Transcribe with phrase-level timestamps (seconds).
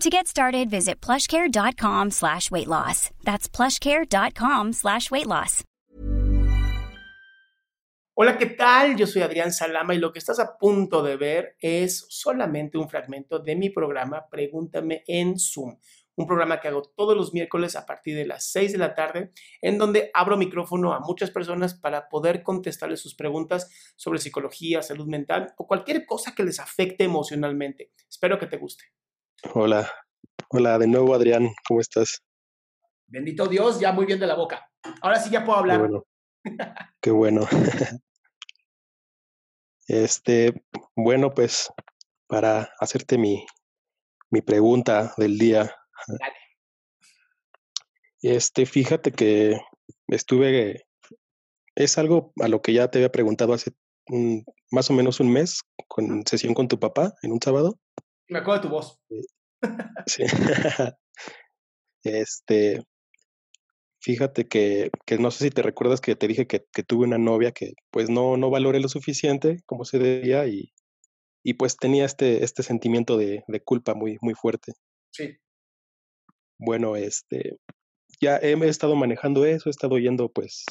[0.00, 3.10] To get started, visit plushcare.com slash weight loss.
[3.24, 5.64] That's plushcare.com slash weight loss.
[8.14, 8.96] Hola, ¿qué tal?
[8.96, 12.90] Yo soy Adrián Salama y lo que estás a punto de ver es solamente un
[12.90, 15.78] fragmento de mi programa Pregúntame en Zoom.
[16.14, 19.32] Un programa que hago todos los miércoles a partir de las 6 de la tarde,
[19.62, 25.06] en donde abro micrófono a muchas personas para poder contestarles sus preguntas sobre psicología, salud
[25.06, 27.92] mental o cualquier cosa que les afecte emocionalmente.
[28.10, 28.84] Espero que te guste.
[29.54, 29.90] Hola,
[30.48, 32.22] hola de nuevo Adrián, ¿cómo estás?
[33.06, 34.68] Bendito Dios, ya muy bien de la boca.
[35.02, 35.80] Ahora sí ya puedo hablar.
[35.80, 36.04] Qué bueno.
[37.00, 37.46] Qué bueno.
[39.88, 40.64] Este,
[40.96, 41.70] bueno, pues
[42.26, 43.46] para hacerte mi,
[44.30, 45.72] mi pregunta del día.
[46.08, 46.34] Dale.
[48.20, 49.60] Este, fíjate que
[50.08, 50.88] estuve,
[51.76, 53.74] es algo a lo que ya te había preguntado hace
[54.08, 57.78] un, más o menos un mes, con sesión con tu papá en un sábado.
[58.28, 58.98] Me acuerdo de tu voz.
[60.06, 60.24] Sí.
[62.04, 62.84] Este,
[64.00, 67.18] fíjate que, que no sé si te recuerdas que te dije que, que tuve una
[67.18, 70.72] novia que pues no, no valoré lo suficiente como se debía y,
[71.42, 74.74] y pues tenía este, este sentimiento de, de culpa muy, muy fuerte.
[75.12, 75.36] Sí.
[76.58, 77.58] Bueno, este,
[78.20, 80.64] ya he, he estado manejando eso, he estado yendo pues,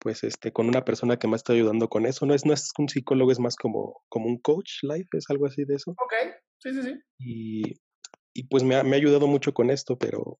[0.00, 2.26] pues este, con una persona que me está ayudando con eso.
[2.26, 5.46] No es, no es un psicólogo, es más como, como un coach life, es algo
[5.46, 5.92] así de eso.
[5.92, 6.12] Ok,
[6.58, 6.94] sí, sí, sí.
[7.18, 7.62] Y,
[8.34, 10.38] y pues me ha, me ha ayudado mucho con esto, pero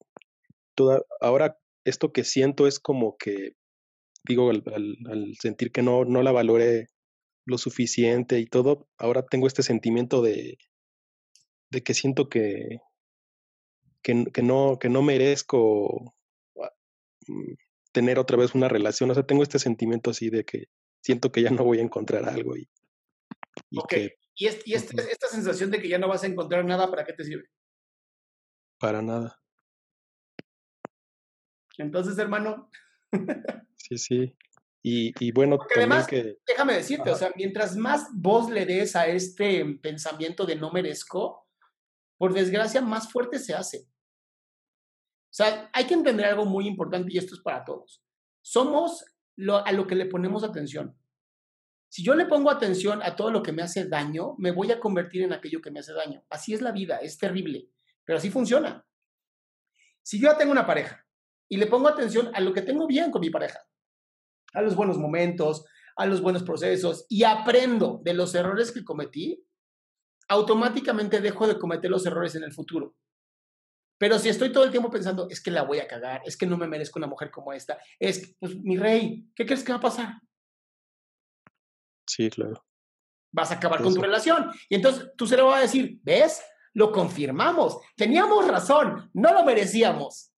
[0.75, 3.53] toda, ahora esto que siento es como que,
[4.27, 6.89] digo, al, al, al sentir que no, no la valoré
[7.47, 10.57] lo suficiente y todo, ahora tengo este sentimiento de,
[11.71, 12.79] de que siento que,
[14.03, 16.15] que, que no, que no merezco
[16.63, 16.73] ah,
[17.27, 17.55] mm,
[17.93, 19.11] tener otra vez una relación.
[19.11, 20.67] O sea, tengo este sentimiento así de que
[21.03, 22.69] siento que ya no voy a encontrar algo y,
[23.71, 23.89] y Ok.
[23.89, 25.09] que ¿Y, es- y este- Ujú.
[25.11, 27.49] esta sensación de que ya no vas a encontrar nada, ¿para qué te sirve?
[28.79, 29.39] para nada.
[31.79, 32.71] Entonces, hermano,
[33.77, 34.37] Sí, sí.
[34.83, 36.39] Y, y bueno, Porque además- que...
[36.47, 41.47] déjame decirte, o sea, mientras más voz le des a este pensamiento de no merezco,
[42.17, 43.87] por desgracia, más fuerte se hace.
[45.31, 48.03] O sea, hay que entender algo muy importante y esto es para todos.
[48.43, 49.05] Somos
[49.65, 50.97] a lo que le ponemos atención.
[51.89, 54.81] Si yo le pongo atención a todo lo que me hace daño, me voy a
[54.81, 56.25] convertir en aquello que me hace daño.
[56.31, 57.69] Así es la vida, es terrible,
[58.05, 58.85] pero así funciona.
[60.03, 61.07] Si yo tengo una pareja
[61.49, 63.61] y le pongo atención a lo que tengo bien con mi pareja,
[64.53, 65.65] a los buenos momentos,
[65.97, 69.45] a los buenos procesos y aprendo de los errores que cometí,
[70.29, 72.95] automáticamente dejo de cometer los errores en el futuro.
[74.01, 76.47] Pero si estoy todo el tiempo pensando, es que la voy a cagar, es que
[76.47, 79.73] no me merezco una mujer como esta, es que, pues, mi rey, ¿qué crees que
[79.73, 80.15] va a pasar?
[82.09, 82.65] Sí, claro.
[83.31, 84.51] Vas a acabar con tu relación.
[84.71, 86.43] Y entonces tu cerebro va a decir, ¿ves?
[86.73, 87.79] Lo confirmamos.
[87.95, 90.33] Teníamos razón, no lo merecíamos.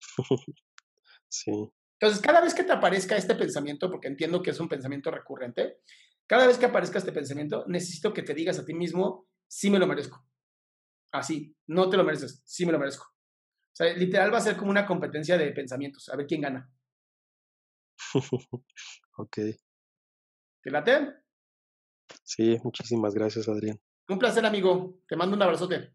[1.30, 1.50] Sí,
[1.98, 5.78] Entonces, cada vez que te aparezca este pensamiento, porque entiendo que es un pensamiento recurrente,
[6.28, 9.80] cada vez que aparezca este pensamiento, necesito que te digas a ti mismo, sí me
[9.80, 10.24] lo merezco.
[11.14, 13.04] Así, no te lo mereces, sí me lo merezco.
[13.06, 16.68] O sea, literal va a ser como una competencia de pensamientos, a ver quién gana.
[19.18, 19.36] ok.
[20.60, 21.14] ¿Te late?
[22.24, 23.80] Sí, muchísimas gracias, Adrián.
[24.08, 25.02] Un placer, amigo.
[25.06, 25.94] Te mando un abrazote.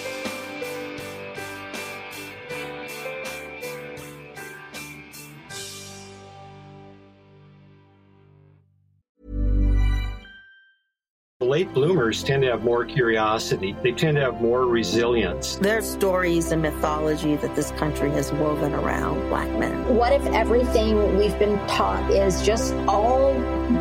[11.51, 13.75] Late bloomers tend to have more curiosity.
[13.83, 15.57] They tend to have more resilience.
[15.57, 19.97] There's stories and mythology that this country has woven around black men.
[19.97, 23.33] What if everything we've been taught is just all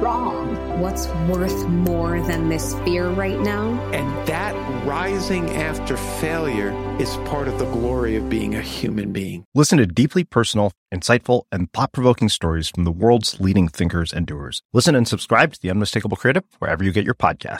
[0.02, 0.80] wrong?
[0.80, 3.78] What's worth more than this fear right now?
[3.92, 9.44] And that rising after failure is part of the glory of being a human being.
[9.54, 14.26] Listen to deeply personal, insightful, and thought provoking stories from the world's leading thinkers and
[14.26, 14.62] doers.
[14.72, 17.59] Listen and subscribe to The Unmistakable Creative wherever you get your podcasts.